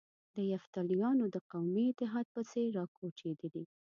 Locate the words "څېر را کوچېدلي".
2.51-3.63